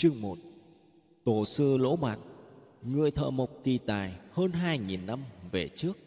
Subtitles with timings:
[0.00, 0.38] Chương 1
[1.24, 2.18] Tổ sư Lỗ Bạc
[2.82, 5.98] Người thợ mộc kỳ tài hơn 2.000 năm về trước.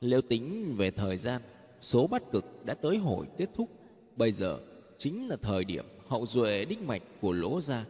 [0.00, 1.42] Nếu tính về thời gian,
[1.80, 3.68] Số bắt cực đã tới hồi kết thúc.
[4.16, 4.60] Bây giờ
[4.98, 7.84] chính là thời điểm hậu duệ đích mạch của Lỗ Gia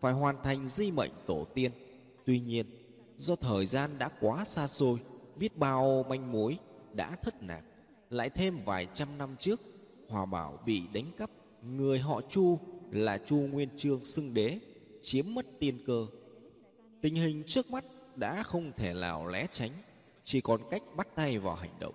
[0.00, 1.72] Phải hoàn thành di mệnh tổ tiên.
[2.24, 2.66] Tuy nhiên,
[3.16, 4.98] do thời gian đã quá xa xôi,
[5.36, 6.58] Biết bao manh mối
[6.92, 7.62] đã thất lạc
[8.10, 9.60] Lại thêm vài trăm năm trước,
[10.08, 11.30] Hòa Bảo bị đánh cắp,
[11.62, 12.58] Người họ Chu
[12.90, 14.58] là Chu Nguyên Chương xưng đế
[15.02, 16.06] chiếm mất tiên cơ.
[17.00, 17.84] Tình hình trước mắt
[18.16, 19.70] đã không thể nào lé tránh,
[20.24, 21.94] chỉ còn cách bắt tay vào hành động.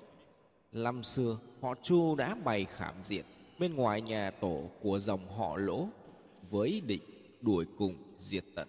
[0.71, 3.25] Năm xưa, họ Chu đã bày khảm diện
[3.59, 5.87] bên ngoài nhà tổ của dòng họ Lỗ
[6.49, 7.01] với định
[7.41, 8.67] đuổi cùng diệt tận.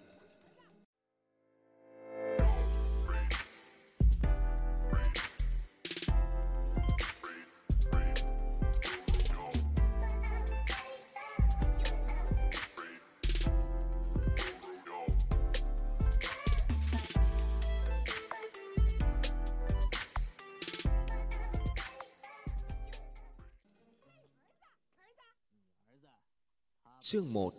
[27.13, 27.53] Chương 1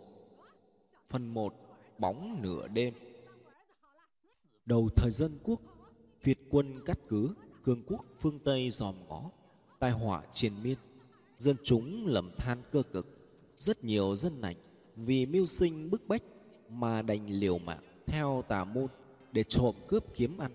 [1.09, 1.53] Phần 1
[1.97, 2.93] Bóng nửa đêm.
[4.65, 5.61] Đầu thời dân quốc,
[6.23, 9.31] Việt quân cắt cứ Cương quốc phương Tây dòm ngó.
[9.79, 10.77] Tai họa triền miên,
[11.37, 13.07] Dân chúng lầm than cơ cực.
[13.57, 14.55] Rất nhiều dân nảnh
[14.95, 16.23] Vì mưu sinh bức bách
[16.69, 18.87] Mà đành liều mạng theo tà môn
[19.31, 20.51] Để trộm cướp kiếm ăn.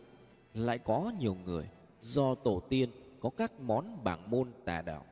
[0.54, 1.68] Lại có nhiều người
[2.00, 5.04] Do tổ tiên có các món bảng môn tà đạo,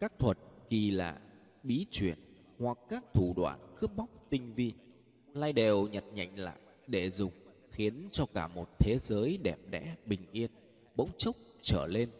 [0.00, 0.38] Các thuật
[0.68, 1.18] kỳ lạ,
[1.62, 2.25] Bí truyền
[2.58, 4.72] hoặc các thủ đoạn cướp bóc tinh vi,
[5.34, 7.32] lai đều nhặt nhạnh lại để dùng,
[7.70, 10.50] khiến cho cả một thế giới đẹp đẽ, bình yên,
[10.94, 12.10] bỗng chốc trở lên,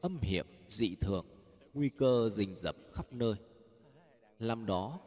[0.00, 1.26] âm hiểm, dị thường,
[1.74, 3.34] nguy cơ rình rập khắp nơi.
[4.38, 5.00] Năm đó,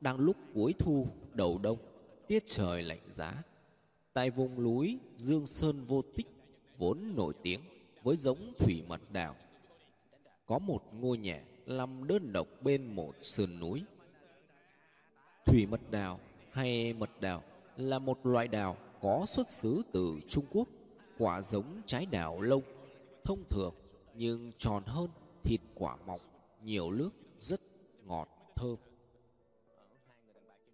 [0.00, 1.78] đang lúc cuối thu đầu đông,
[2.28, 3.42] tiết trời lạnh giá,
[4.12, 6.26] tại vùng núi dương sơn vô tích
[6.78, 7.60] vốn nổi tiếng
[8.02, 9.36] với giống thủy mật đào,
[10.46, 13.82] có một ngôi nhà nằm đơn độc bên một sườn núi.
[15.44, 17.42] Thủy mật đào hay mật đào
[17.76, 20.68] là một loại đào có xuất xứ từ Trung Quốc,
[21.18, 22.62] quả giống trái đào lông,
[23.24, 23.74] thông thường
[24.14, 25.10] nhưng tròn hơn,
[25.42, 26.20] thịt quả mỏng,
[26.64, 27.10] nhiều nước,
[27.40, 27.60] rất
[28.04, 28.76] ngọt, thơm.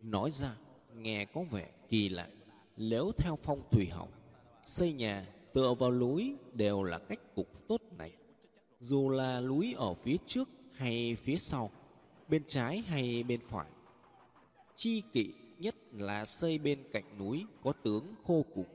[0.03, 0.57] Nói ra,
[0.95, 2.29] nghe có vẻ kỳ lạ,
[2.77, 4.09] nếu theo phong thủy học,
[4.65, 8.13] xây nhà tựa vào núi đều là cách cục tốt này.
[8.81, 11.71] Dù là núi ở phía trước hay phía sau,
[12.29, 13.67] bên trái hay bên phải,
[14.81, 18.67] chi kỵ nhất là xây bên cạnh núi có tướng khô cùng.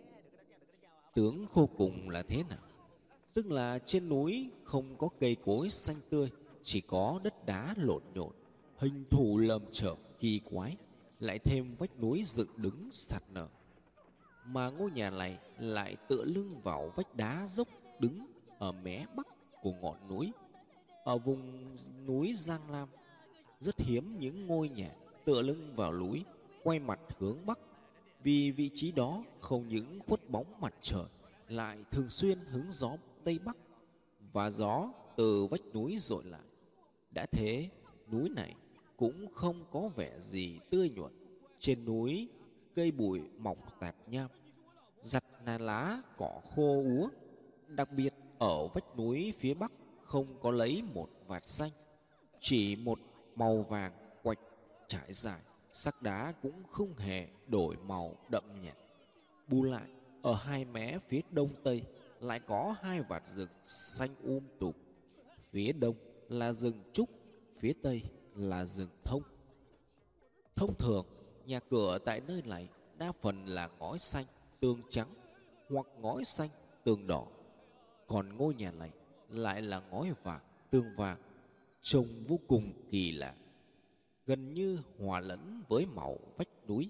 [1.15, 2.59] Tướng khô cùng là thế nào?
[3.33, 6.29] Tức là trên núi không có cây cối xanh tươi,
[6.63, 8.31] chỉ có đất đá lộn nhộn,
[8.77, 10.77] hình thù lầm chởm kỳ quái,
[11.19, 13.47] lại thêm vách núi dựng đứng sạt nở.
[14.45, 17.67] Mà ngôi nhà này lại tựa lưng vào vách đá dốc
[17.99, 18.25] đứng
[18.59, 19.27] ở mé bắc
[19.61, 20.31] của ngọn núi.
[21.03, 21.75] Ở vùng
[22.07, 22.89] núi Giang Lam,
[23.59, 24.91] rất hiếm những ngôi nhà
[25.25, 26.23] tựa lưng vào núi,
[26.63, 27.59] quay mặt hướng bắc.
[28.23, 31.05] Vì vị trí đó không những khuất bóng mặt trời,
[31.47, 33.57] lại thường xuyên hứng gió tây bắc
[34.33, 36.41] và gió từ vách núi dội lại.
[37.11, 37.69] Đã thế,
[38.11, 38.55] núi này
[38.97, 41.11] cũng không có vẻ gì tươi nhuận.
[41.59, 42.29] Trên núi,
[42.75, 44.29] cây bụi mọc tạp nham,
[45.01, 47.09] giặt nà lá cỏ khô úa.
[47.67, 49.71] Đặc biệt ở vách núi phía bắc
[50.03, 51.71] không có lấy một vạt xanh,
[52.39, 52.99] chỉ một
[53.35, 53.93] màu vàng
[54.87, 55.41] trải dài
[55.71, 58.77] sắc đá cũng không hề đổi màu đậm nhạt.
[59.47, 59.89] Bù lại,
[60.21, 61.83] ở hai mé phía đông tây
[62.19, 64.73] lại có hai vạt rừng xanh um tùm.
[65.51, 65.95] Phía đông
[66.29, 67.09] là rừng trúc,
[67.55, 68.01] phía tây
[68.35, 69.21] là rừng thông.
[70.55, 71.05] Thông thường,
[71.45, 74.25] nhà cửa tại nơi này đa phần là ngói xanh,
[74.59, 75.13] tường trắng
[75.69, 76.49] hoặc ngói xanh,
[76.83, 77.27] tường đỏ.
[78.07, 78.91] Còn ngôi nhà này
[79.29, 81.17] lại là ngói vàng, tường vàng,
[81.81, 83.35] trông vô cùng kỳ lạ
[84.25, 86.89] gần như hòa lẫn với màu vách núi.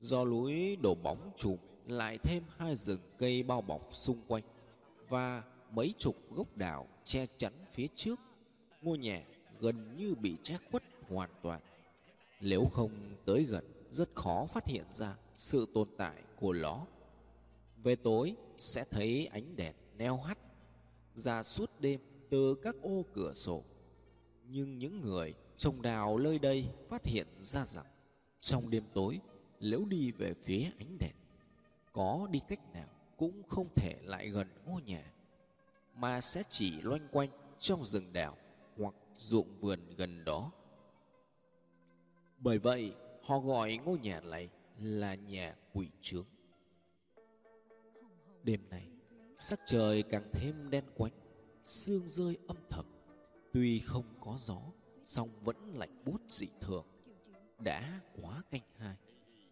[0.00, 1.56] Do núi đổ bóng trùm
[1.86, 4.42] lại thêm hai rừng cây bao bọc xung quanh
[5.08, 8.20] và mấy chục gốc đào che chắn phía trước,
[8.82, 9.24] ngôi nhà
[9.60, 11.60] gần như bị che khuất hoàn toàn.
[12.40, 12.90] Nếu không
[13.24, 16.86] tới gần, rất khó phát hiện ra sự tồn tại của nó.
[17.82, 20.38] Về tối sẽ thấy ánh đèn neo hắt
[21.14, 22.00] ra suốt đêm
[22.30, 23.64] từ các ô cửa sổ.
[24.44, 27.86] Nhưng những người Trồng đào nơi đây phát hiện ra rằng
[28.40, 29.20] trong đêm tối
[29.60, 31.14] nếu đi về phía ánh đèn
[31.92, 35.12] có đi cách nào cũng không thể lại gần ngôi nhà
[35.94, 37.28] mà sẽ chỉ loanh quanh
[37.58, 38.36] trong rừng đào
[38.76, 40.52] hoặc ruộng vườn gần đó.
[42.38, 46.26] Bởi vậy, họ gọi ngôi nhà này là nhà quỷ trướng
[48.42, 48.88] đêm nay
[49.36, 51.12] sắc trời càng thêm đen quánh
[51.64, 52.84] sương rơi âm thầm
[53.52, 54.60] tuy không có gió
[55.08, 56.86] song vẫn lạnh bút dị thường.
[57.58, 58.96] Đã quá canh hai,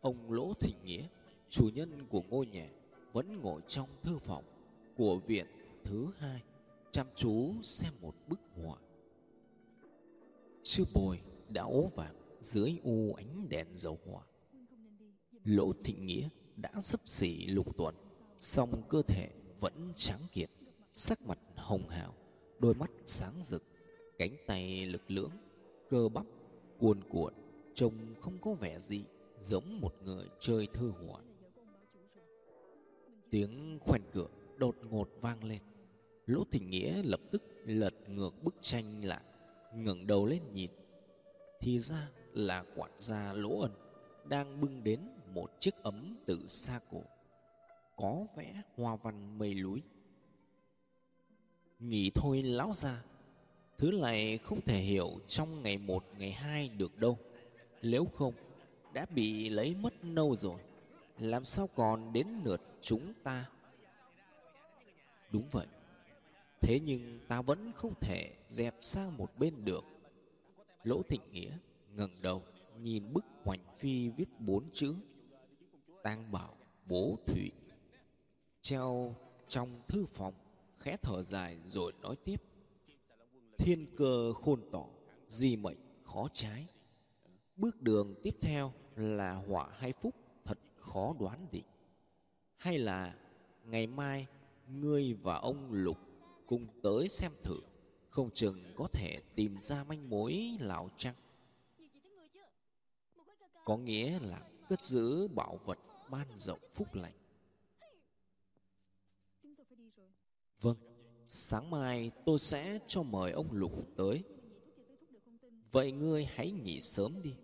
[0.00, 1.06] ông lỗ thịnh nghĩa,
[1.50, 2.70] chủ nhân của ngôi nhà,
[3.12, 4.44] vẫn ngồi trong thư phòng
[4.96, 5.46] của viện
[5.84, 6.42] thứ hai,
[6.90, 8.76] chăm chú xem một bức họa.
[10.62, 14.22] Chưa bồi đã ố vàng dưới u ánh đèn dầu hỏa.
[15.44, 17.94] Lỗ thịnh nghĩa đã sấp xỉ lục tuần,
[18.38, 19.30] song cơ thể
[19.60, 20.50] vẫn trắng kiệt
[20.92, 22.14] sắc mặt hồng hào,
[22.58, 23.62] đôi mắt sáng rực,
[24.18, 25.32] cánh tay lực lưỡng
[25.90, 26.26] cơ bắp,
[26.78, 27.34] cuồn cuộn,
[27.74, 29.04] trông không có vẻ gì
[29.38, 31.18] giống một người chơi thư hùa.
[33.30, 35.62] Tiếng khoen cửa đột ngột vang lên.
[36.26, 39.22] Lỗ thịnh nghĩa lập tức lật ngược bức tranh lại,
[39.74, 40.70] ngẩng đầu lên nhìn.
[41.60, 43.72] Thì ra là quản gia lỗ ân
[44.24, 45.00] đang bưng đến
[45.34, 47.02] một chiếc ấm từ xa cổ,
[47.96, 49.82] có vẽ hoa văn mây núi
[51.78, 53.02] nghỉ thôi lão già
[53.78, 57.18] thứ này không thể hiểu trong ngày một, ngày hai được đâu.
[57.82, 58.34] Nếu không,
[58.92, 60.60] đã bị lấy mất lâu rồi.
[61.18, 63.44] Làm sao còn đến lượt chúng ta?
[65.30, 65.66] Đúng vậy.
[66.60, 69.84] Thế nhưng ta vẫn không thể dẹp sang một bên được.
[70.84, 71.50] Lỗ thịnh nghĩa
[71.94, 72.42] ngẩng đầu,
[72.82, 74.94] nhìn bức hoành phi viết bốn chữ.
[76.02, 76.56] Tang bảo
[76.86, 77.52] bố thủy
[78.60, 79.14] treo
[79.48, 80.34] trong thư phòng,
[80.78, 82.42] khẽ thở dài rồi nói tiếp
[83.66, 84.86] thiên cơ khôn tỏ
[85.26, 86.66] di mệnh khó trái.
[87.56, 90.14] Bước đường tiếp theo là họa hay phúc,
[90.44, 91.64] thật khó đoán định.
[92.56, 93.16] Hay là
[93.64, 94.26] ngày mai
[94.68, 95.98] ngươi và ông lục
[96.46, 97.60] cùng tới xem thử,
[98.08, 101.14] không chừng có thể tìm ra manh mối lão trăng.
[103.64, 105.78] Có nghĩa là cất giữ bảo vật
[106.10, 107.14] ban rộng phúc lành
[110.60, 110.76] vâng
[111.28, 114.24] sáng mai tôi sẽ cho mời ông lục tới.
[115.72, 117.34] Vậy ngươi hãy nghỉ sớm đi.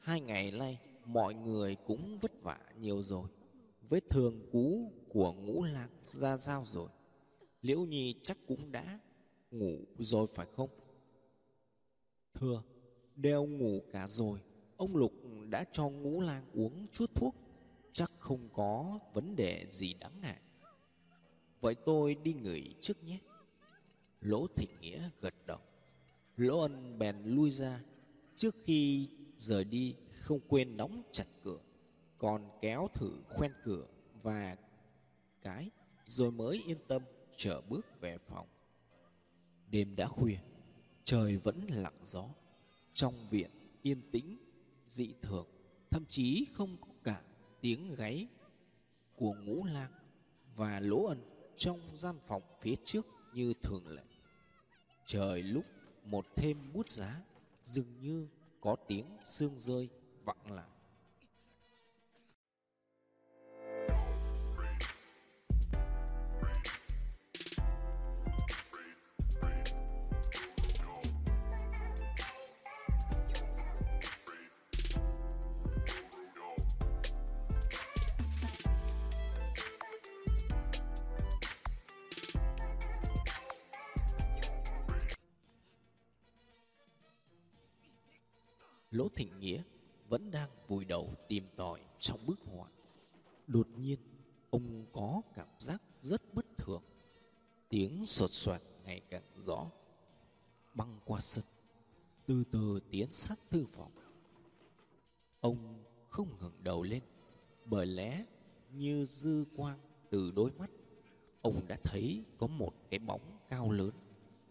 [0.00, 3.28] Hai ngày nay mọi người cũng vất vả nhiều rồi.
[3.88, 6.88] Vết thương cũ của ngũ lạc ra dao rồi?
[7.62, 9.00] Liễu nhi chắc cũng đã
[9.50, 10.70] ngủ rồi phải không?
[12.34, 12.62] Thưa
[13.16, 14.38] đều ngủ cả rồi.
[14.76, 15.12] Ông lục
[15.48, 17.34] đã cho ngũ lang uống chút thuốc.
[17.92, 20.40] Chắc không có vấn đề gì đáng ngại
[21.60, 23.18] vậy tôi đi ngửi trước nhé.
[24.20, 25.58] Lỗ thịnh nghĩa gật đầu.
[26.36, 27.80] Lỗ ân bèn lui ra.
[28.36, 31.58] Trước khi rời đi, không quên đóng chặt cửa,
[32.18, 33.86] còn kéo thử khoen cửa
[34.22, 34.56] và
[35.42, 35.70] cái,
[36.04, 37.02] rồi mới yên tâm
[37.36, 38.46] trở bước về phòng.
[39.70, 40.38] Đêm đã khuya,
[41.04, 42.28] trời vẫn lặng gió.
[42.94, 43.50] Trong viện
[43.82, 44.38] yên tĩnh,
[44.86, 45.46] dị thường,
[45.90, 47.22] thậm chí không có cả
[47.60, 48.28] tiếng gáy
[49.14, 49.92] của ngũ lang
[50.56, 54.02] và lỗ ân trong gian phòng phía trước như thường lệ.
[55.06, 55.64] Trời lúc
[56.04, 57.22] một thêm bút giá,
[57.62, 58.28] dường như
[58.60, 59.88] có tiếng sương rơi
[60.24, 60.75] vặn lại
[88.90, 89.62] Lỗ Thịnh Nghĩa
[90.08, 92.68] vẫn đang vùi đầu tìm tòi trong bức họa.
[93.46, 93.98] Đột nhiên,
[94.50, 96.82] ông có cảm giác rất bất thường.
[97.68, 99.70] Tiếng sột soạt ngày càng rõ.
[100.74, 101.44] Băng qua sân,
[102.26, 103.92] từ từ tiến sát thư phòng.
[105.40, 107.02] Ông không ngẩng đầu lên,
[107.64, 108.24] bởi lẽ
[108.72, 109.78] như dư quang
[110.10, 110.70] từ đôi mắt,
[111.42, 113.90] ông đã thấy có một cái bóng cao lớn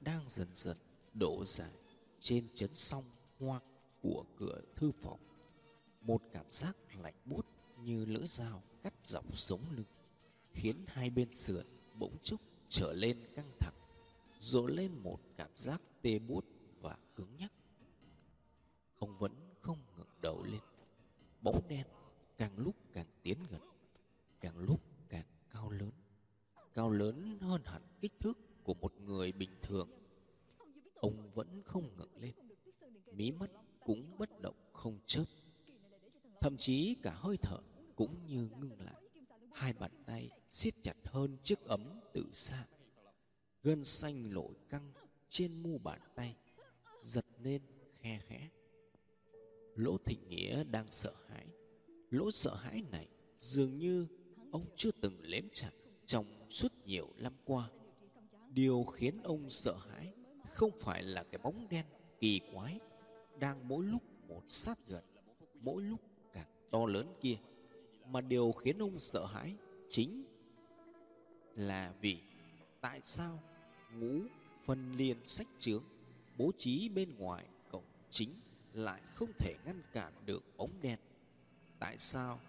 [0.02, 0.78] đang dần dần
[1.14, 1.72] đổ dài
[2.20, 3.04] trên chấn song
[3.40, 3.60] hoa
[4.06, 5.20] của cửa thư phòng.
[6.02, 7.46] Một cảm giác lạnh buốt
[7.84, 9.86] như lưỡi dao cắt dọc sống lưng,
[10.52, 13.74] khiến hai bên sườn bỗng chốc trở lên căng thẳng
[14.38, 16.46] rồi lên một cảm giác tê buốt
[16.82, 17.52] và cứng nhắc.
[18.98, 20.62] Ông vẫn không ngẩng đầu lên,
[21.42, 21.88] bóng đen
[22.38, 23.62] càng lúc càng tiến gần,
[24.40, 25.92] càng lúc càng cao lớn
[26.74, 29.90] cao lớn hơn hẳn kích thước của một người bình thường.
[30.96, 32.34] Ông vẫn không ngẩng lên,
[33.12, 33.50] mí mắt
[36.56, 37.58] thậm chí cả hơi thở
[37.96, 39.02] cũng như ngưng lại.
[39.54, 42.66] Hai bàn tay siết chặt hơn chiếc ấm từ xa.
[43.64, 44.94] Gân xanh lội căng
[45.30, 46.36] trên mu bàn tay
[47.02, 47.62] giật lên
[48.00, 48.50] khe khẽ.
[49.76, 51.48] Lỗ thịnh nghĩa đang sợ hãi.
[52.10, 53.08] Lỗ sợ hãi này
[53.40, 54.08] dường như
[54.52, 55.72] ông chưa từng lếm chặt
[56.06, 57.70] trong suốt nhiều năm qua.
[58.50, 60.14] Điều khiến ông sợ hãi
[60.54, 61.86] không phải là cái bóng đen
[62.20, 62.80] kỳ quái
[63.40, 65.04] đang mỗi lúc một sát gần,
[65.62, 66.00] mỗi lúc
[66.76, 67.38] to lớn kia,
[68.10, 69.56] mà điều khiến ông sợ hãi
[69.90, 70.24] chính
[71.56, 72.22] là vì
[72.82, 73.40] tại sao
[73.94, 74.20] ngũ
[74.64, 75.84] phân liên sách trướng
[76.38, 78.30] bố trí bên ngoài cổng chính
[78.74, 81.00] lại không thể ngăn cản được bóng đen
[81.80, 82.40] tại sao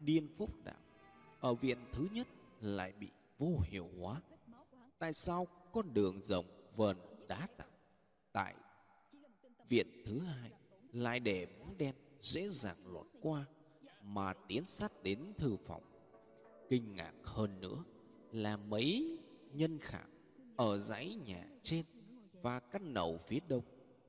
[0.00, 0.80] điên phúc đạo
[1.40, 2.26] ở viện thứ nhất
[2.60, 4.20] lại bị vô hiệu hóa?
[4.98, 6.96] Tại sao con đường rộng vờn
[7.28, 7.72] đá tảng
[8.32, 8.54] tại
[9.68, 10.50] viện thứ hai
[10.92, 13.44] lại để bóng đen dễ dàng lọt qua?
[14.06, 15.82] Mà tiến sát đến thư phòng.
[16.68, 17.84] Kinh ngạc hơn nữa
[18.32, 19.18] là mấy
[19.52, 20.10] nhân khảm
[20.56, 21.84] ở dãy nhà trên
[22.42, 23.64] và căn nầu phía đông,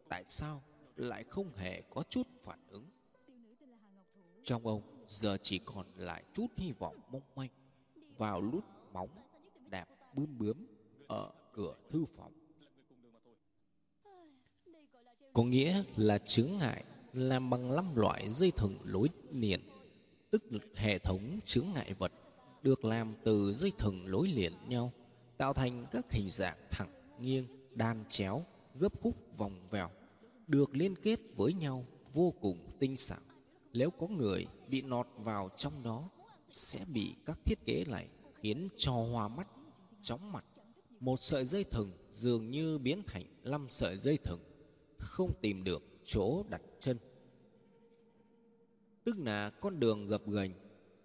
[0.10, 0.64] tại sao
[0.96, 2.86] lại không hề có chút phản ứng?
[4.44, 7.50] Trong ông giờ chỉ còn lại chút hy vọng mong manh,
[8.18, 8.64] vào lút
[8.94, 9.10] móng
[9.70, 10.68] đạp bướm bướm
[11.08, 12.34] ở cửa thư phòng.
[15.34, 19.62] Có nghĩa là chướng ngại làm bằng năm loại dây thừng lối liền
[20.32, 20.44] tức
[20.76, 22.12] hệ thống chướng ngại vật,
[22.64, 24.92] được làm từ dây thừng lối liền nhau,
[25.38, 29.90] tạo thành các hình dạng thẳng, nghiêng, đan chéo, gấp khúc, vòng vèo,
[30.48, 33.20] được liên kết với nhau vô cùng tinh xảo.
[33.74, 36.10] Nếu có người bị nọt vào trong đó,
[36.52, 38.08] sẽ bị các thiết kế này
[38.42, 39.48] khiến cho hoa mắt,
[40.02, 40.46] chóng mặt.
[41.00, 44.40] Một sợi dây thừng dường như biến thành năm sợi dây thừng,
[44.98, 46.98] không tìm được chỗ đặt chân
[49.08, 50.52] tức là con đường gập ghềnh,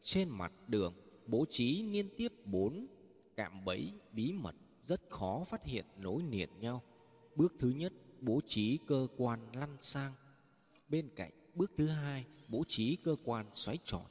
[0.03, 0.95] trên mặt đường
[1.27, 2.87] bố trí liên tiếp bốn
[3.37, 4.55] cạm bẫy bí mật
[4.87, 6.83] rất khó phát hiện nối liền nhau.
[7.37, 10.13] Bước thứ nhất, bố trí cơ quan lăn sang.
[10.89, 14.07] Bên cạnh, bước thứ hai, bố trí cơ quan xoáy tròn.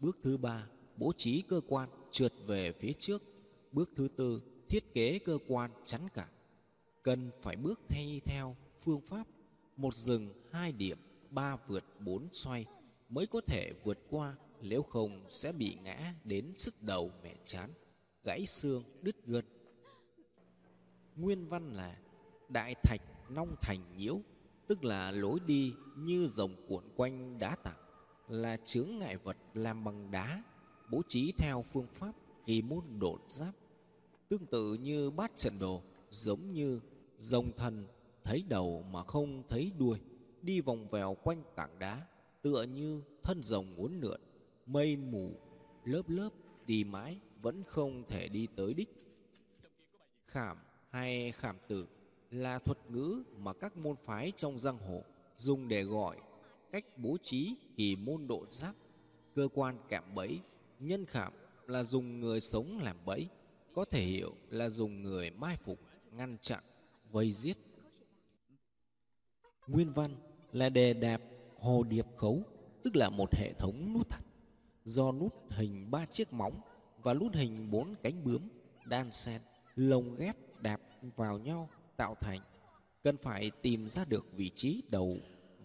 [0.00, 3.22] Bước thứ ba, bố trí cơ quan trượt về phía trước.
[3.72, 6.28] Bước thứ tư, thiết kế cơ quan chắn cản.
[7.02, 9.26] Cần phải bước thay theo phương pháp.
[9.76, 10.98] Một dừng hai điểm,
[11.30, 12.66] ba vượt bốn xoay
[13.12, 17.70] mới có thể vượt qua, nếu không sẽ bị ngã đến sức đầu mẹ chán,
[18.24, 19.44] gãy xương, đứt gân.
[21.16, 21.96] Nguyên văn là
[22.48, 23.00] đại thạch
[23.30, 24.20] nong thành nhiễu,
[24.66, 27.80] tức là lối đi như rồng cuộn quanh đá tảng,
[28.28, 30.42] là chướng ngại vật làm bằng đá,
[30.90, 32.12] bố trí theo phương pháp
[32.46, 33.54] kỳ môn đột giáp.
[34.28, 36.80] Tương tự như bát trận đồ, giống như
[37.18, 37.86] rồng thần
[38.24, 39.98] thấy đầu mà không thấy đuôi,
[40.42, 42.06] đi vòng vèo quanh tảng đá
[42.42, 44.20] tựa như thân rồng uốn lượn,
[44.66, 45.30] mây mù,
[45.84, 46.30] lớp lớp
[46.66, 48.88] đi mãi vẫn không thể đi tới đích.
[50.26, 50.58] Khảm
[50.90, 51.86] hay khảm tử
[52.30, 55.02] là thuật ngữ mà các môn phái trong giang hồ
[55.36, 56.16] dùng để gọi
[56.72, 58.74] cách bố trí kỳ môn độ giáp,
[59.34, 60.40] cơ quan cạm bẫy.
[60.78, 61.32] Nhân khảm
[61.66, 63.28] là dùng người sống làm bẫy,
[63.74, 65.78] có thể hiểu là dùng người mai phục,
[66.12, 66.64] ngăn chặn,
[67.10, 67.56] vây giết.
[69.66, 70.16] Nguyên văn
[70.52, 71.20] là đề đạp
[71.62, 72.42] hồ điệp khấu,
[72.84, 74.24] tức là một hệ thống nút thắt,
[74.84, 76.60] do nút hình ba chiếc móng
[77.02, 78.48] và nút hình bốn cánh bướm,
[78.84, 79.42] đan xen,
[79.74, 80.80] lồng ghép, đạp
[81.16, 82.40] vào nhau tạo thành.
[83.02, 85.16] Cần phải tìm ra được vị trí đầu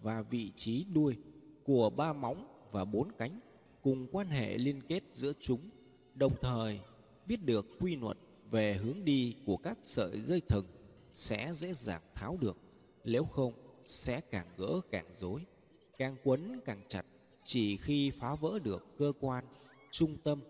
[0.02, 1.16] và vị trí đuôi
[1.64, 3.40] của ba móng và bốn cánh
[3.82, 5.70] cùng quan hệ liên kết giữa chúng,
[6.14, 6.80] đồng thời
[7.26, 8.18] biết được quy luật
[8.50, 10.66] về hướng đi của các sợi dây thừng
[11.12, 12.56] sẽ dễ dàng tháo được,
[13.04, 13.52] nếu không
[13.84, 15.46] sẽ càng gỡ càng rối
[15.98, 17.06] càng quấn càng chặt,
[17.44, 19.44] chỉ khi phá vỡ được cơ quan,
[19.90, 20.40] trung tâm,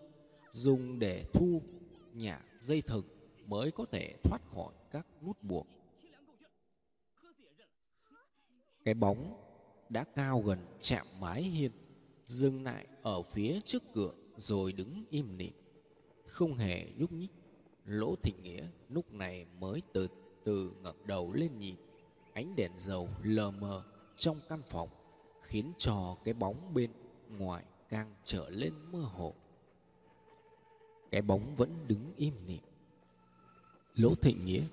[0.51, 1.61] dùng để thu
[2.13, 3.05] nhả dây thừng
[3.45, 5.67] mới có thể thoát khỏi các nút buộc.
[8.85, 9.37] Cái bóng
[9.89, 11.71] đã cao gần chạm mái hiên,
[12.25, 15.53] dừng lại ở phía trước cửa rồi đứng im lìm.
[16.25, 17.31] Không hề nhúc nhích,
[17.85, 20.07] lỗ thịnh nghĩa lúc này mới từ
[20.43, 21.75] từ ngẩng đầu lên nhìn.
[22.33, 23.83] Ánh đèn dầu lờ mờ
[24.17, 24.89] trong căn phòng
[25.49, 26.89] khiến cho cái bóng bên
[27.37, 29.33] ngoài càng trở lên mơ hồ.
[31.11, 32.61] Cái bóng vẫn đứng im lìm.
[33.95, 34.63] Lỗ thịnh nghĩa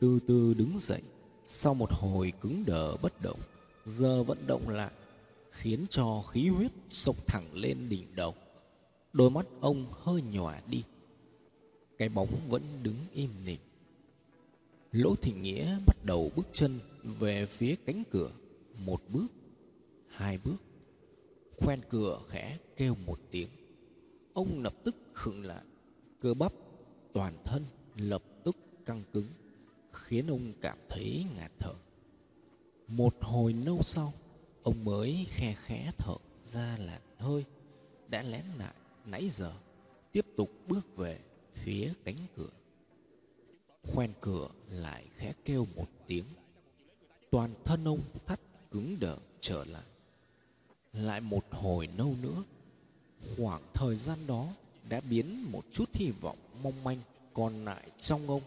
[0.00, 1.02] từ từ đứng dậy,
[1.46, 3.40] sau một hồi cứng đờ bất động,
[3.86, 4.92] giờ vận động lại,
[5.50, 8.34] khiến cho khí huyết sộc thẳng lên đỉnh đầu.
[9.12, 10.82] Đôi mắt ông hơi nhòa đi.
[11.98, 13.58] Cái bóng vẫn đứng im lìm.
[14.92, 18.30] Lỗ thịnh nghĩa bắt đầu bước chân về phía cánh cửa,
[18.84, 19.26] một bước
[20.16, 20.56] hai bước,
[21.56, 23.48] khoen cửa khẽ kêu một tiếng.
[24.34, 25.64] Ông lập tức khựng lại.
[26.20, 26.52] Cơ bắp
[27.12, 27.64] toàn thân
[27.96, 28.56] lập tức
[28.86, 29.28] căng cứng,
[29.92, 31.74] khiến ông cảm thấy ngạt thở.
[32.88, 34.12] Một hồi lâu sau,
[34.62, 37.44] ông mới khe khẽ thở ra làn hơi,
[38.08, 38.74] đã lén lại,
[39.06, 39.52] nãy giờ
[40.12, 41.20] tiếp tục bước về
[41.52, 42.50] phía cánh cửa.
[43.82, 46.26] Khoen cửa lại khẽ kêu một tiếng.
[47.30, 49.82] Toàn thân ông thắt cứng đờ trở lại
[50.96, 52.42] lại một hồi lâu nữa.
[53.36, 54.46] Khoảng thời gian đó
[54.88, 56.98] đã biến một chút hy vọng mong manh
[57.34, 58.42] còn lại trong ông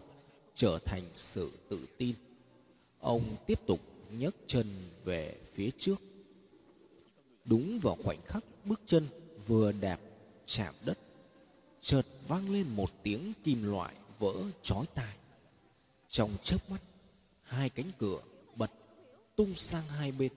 [0.56, 2.16] trở thành sự tự tin.
[3.00, 3.80] Ông tiếp tục
[4.12, 4.68] nhấc chân
[5.04, 6.02] về phía trước.
[7.46, 9.08] Đúng vào khoảnh khắc bước chân
[9.48, 10.00] vừa đạp
[10.46, 11.00] chạm đất,
[11.82, 15.16] chợt vang lên một tiếng kim loại vỡ chói tai.
[16.10, 16.82] Trong chớp mắt,
[17.44, 18.22] hai cánh cửa
[18.56, 18.72] bật
[19.36, 20.32] tung sang hai bên,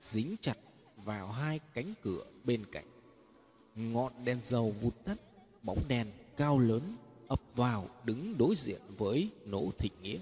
[0.00, 0.58] dính chặt
[1.06, 2.84] vào hai cánh cửa bên cạnh.
[3.76, 5.18] Ngọn đèn dầu vụt tắt,
[5.62, 6.96] bóng đèn cao lớn
[7.28, 10.18] ập vào đứng đối diện với nỗ thịnh nghĩa.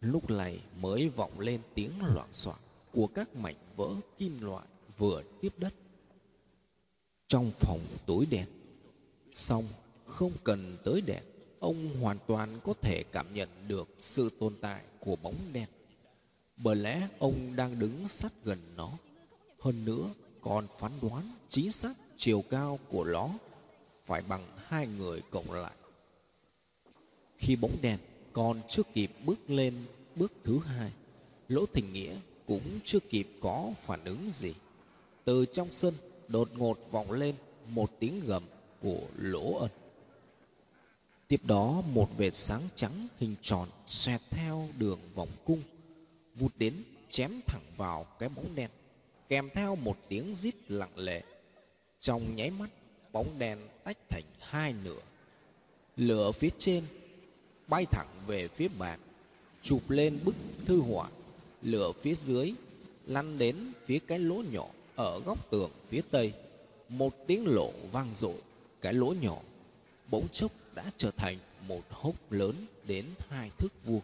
[0.00, 2.52] Lúc này mới vọng lên tiếng loạn xạ
[2.92, 4.66] của các mảnh vỡ kim loại
[4.98, 5.74] vừa tiếp đất.
[7.28, 8.46] Trong phòng tối đen
[9.32, 9.64] xong
[10.06, 11.22] không cần tới đèn,
[11.58, 15.68] ông hoàn toàn có thể cảm nhận được sự tồn tại của bóng đen.
[16.56, 18.98] Bởi lẽ ông đang đứng sát gần nó
[19.60, 23.30] hơn nữa, còn phán đoán chính xác chiều cao của nó
[24.04, 25.72] phải bằng hai người cộng lại.
[27.38, 27.98] Khi bóng đèn
[28.32, 29.74] còn chưa kịp bước lên
[30.16, 30.92] bước thứ hai,
[31.48, 34.54] lỗ thình nghĩa cũng chưa kịp có phản ứng gì.
[35.24, 35.94] Từ trong sân,
[36.28, 37.34] đột ngột vọng lên
[37.68, 38.42] một tiếng gầm
[38.82, 39.70] của lỗ ân.
[41.28, 45.62] Tiếp đó, một vệt sáng trắng hình tròn xoẹt theo đường vòng cung,
[46.34, 48.70] vụt đến chém thẳng vào cái bóng đen
[49.30, 51.22] kèm theo một tiếng rít lặng lẽ.
[52.00, 52.70] Trong nháy mắt,
[53.12, 55.00] bóng đen tách thành hai nửa.
[55.96, 56.84] Lửa phía trên
[57.66, 59.00] bay thẳng về phía bàn,
[59.62, 60.34] chụp lên bức
[60.66, 61.08] thư họa.
[61.62, 62.54] Lửa phía dưới
[63.06, 66.32] lăn đến phía cái lỗ nhỏ ở góc tường phía tây.
[66.88, 68.36] Một tiếng lộ vang dội,
[68.80, 69.38] cái lỗ nhỏ
[70.10, 71.38] bỗng chốc đã trở thành
[71.68, 72.54] một hốc lớn
[72.86, 74.02] đến hai thước vuông.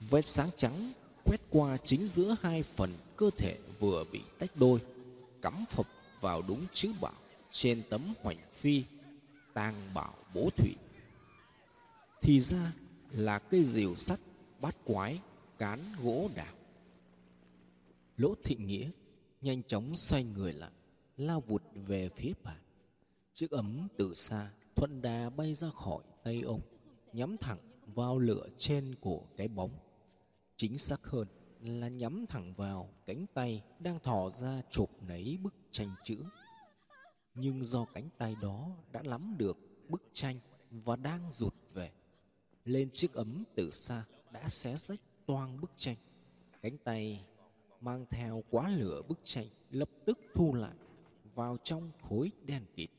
[0.00, 0.92] Vết sáng trắng
[1.24, 4.80] quét qua chính giữa hai phần cơ thể vừa bị tách đôi,
[5.42, 5.86] cắm phập
[6.20, 7.12] vào đúng chữ bảo
[7.52, 8.84] trên tấm hoành phi,
[9.54, 10.74] tang bảo bố thủy.
[12.20, 12.72] Thì ra
[13.10, 14.20] là cây rìu sắt,
[14.60, 15.20] bát quái,
[15.58, 16.54] cán gỗ đào.
[18.16, 18.90] Lỗ thị nghĩa
[19.40, 20.70] nhanh chóng xoay người lại,
[21.16, 22.62] lao vụt về phía bàn
[23.34, 26.60] chiếc ấm từ xa, thuận đà bay ra khỏi tay ông,
[27.12, 29.70] nhắm thẳng vào lửa trên của cái bóng
[30.62, 31.28] chính xác hơn
[31.60, 36.24] là nhắm thẳng vào cánh tay đang thò ra chụp lấy bức tranh chữ.
[37.34, 40.38] Nhưng do cánh tay đó đã nắm được bức tranh
[40.70, 41.92] và đang rụt về,
[42.64, 45.96] lên chiếc ấm từ xa đã xé rách toang bức tranh.
[46.62, 47.24] Cánh tay
[47.80, 50.76] mang theo quá lửa bức tranh lập tức thu lại
[51.34, 52.90] vào trong khối đen kịt.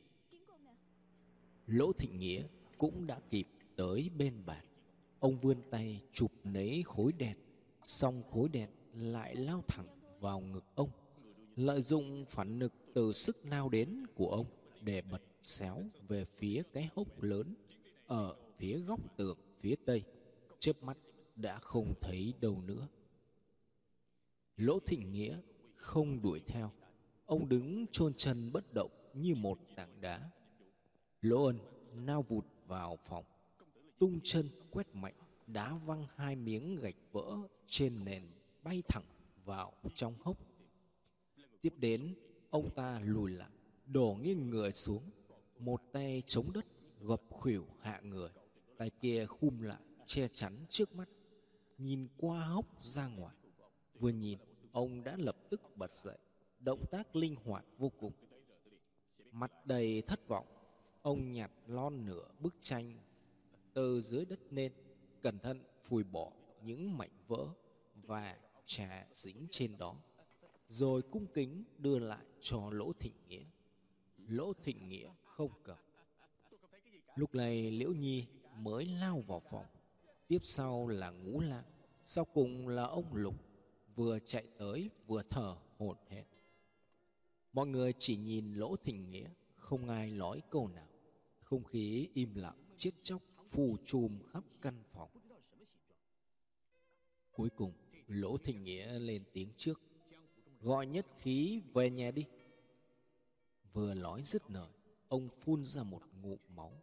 [1.66, 2.42] Lỗ thịnh nghĩa
[2.78, 4.64] cũng đã kịp tới bên bàn.
[5.20, 7.36] Ông vươn tay chụp lấy khối đen
[7.84, 9.86] xong khối đèn lại lao thẳng
[10.20, 10.90] vào ngực ông,
[11.56, 14.46] lợi dụng phản lực từ sức lao đến của ông
[14.80, 17.54] để bật xéo về phía cái hốc lớn
[18.06, 20.02] ở phía góc tường phía tây.
[20.58, 20.98] Chớp mắt
[21.36, 22.88] đã không thấy đâu nữa.
[24.56, 25.40] Lỗ thịnh nghĩa
[25.74, 26.70] không đuổi theo.
[27.26, 30.30] Ông đứng chôn chân bất động như một tảng đá.
[31.20, 31.58] Lỗ ân
[31.94, 33.24] nao vụt vào phòng,
[33.98, 35.14] tung chân quét mạnh
[35.46, 38.22] đá văng hai miếng gạch vỡ trên nền
[38.62, 39.04] bay thẳng
[39.44, 40.38] vào trong hốc.
[41.60, 42.14] Tiếp đến,
[42.50, 43.50] ông ta lùi lại,
[43.86, 45.10] đổ nghiêng người xuống,
[45.58, 46.66] một tay chống đất,
[47.00, 48.30] gập khuỷu hạ người,
[48.78, 51.08] tay kia khum lại, che chắn trước mắt,
[51.78, 53.36] nhìn qua hốc ra ngoài.
[53.98, 54.38] Vừa nhìn,
[54.72, 56.18] ông đã lập tức bật dậy,
[56.58, 58.12] động tác linh hoạt vô cùng.
[59.32, 60.46] Mặt đầy thất vọng,
[61.02, 62.98] ông nhặt lon nửa bức tranh,
[63.74, 64.72] từ dưới đất lên
[65.24, 66.32] cẩn thận phủi bỏ
[66.62, 67.48] những mảnh vỡ
[67.94, 69.96] và trà dính trên đó,
[70.68, 73.44] rồi cung kính đưa lại cho lỗ thịnh nghĩa.
[74.28, 75.78] Lỗ thịnh nghĩa không cầm.
[77.14, 79.66] Lúc này liễu nhi mới lao vào phòng.
[80.28, 81.64] Tiếp sau là ngũ lạng,
[82.04, 83.34] sau cùng là ông lục,
[83.94, 86.24] vừa chạy tới vừa thở hổn hển.
[87.52, 90.88] Mọi người chỉ nhìn lỗ thịnh nghĩa, không ai nói câu nào.
[91.42, 93.22] Không khí im lặng, chết chóc
[93.54, 95.08] phù trùm khắp căn phòng.
[97.32, 97.72] Cuối cùng,
[98.06, 99.80] lỗ thịnh nghĩa lên tiếng trước,
[100.60, 102.24] gọi nhất khí về nhà đi.
[103.72, 104.70] Vừa nói dứt lời,
[105.08, 106.82] ông phun ra một ngụm máu.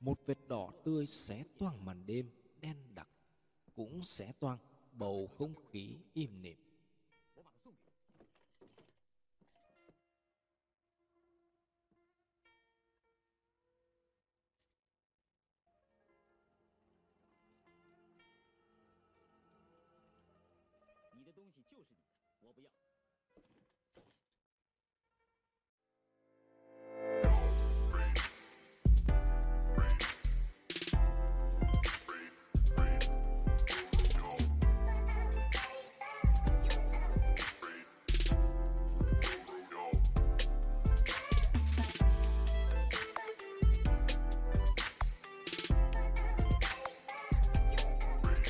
[0.00, 3.08] Một vệt đỏ tươi xé toang màn đêm, đen đặc,
[3.74, 4.58] cũng xé toang
[4.92, 6.67] bầu không khí im lìm
[21.78, 22.02] 就是你的，
[22.40, 22.70] 我不要。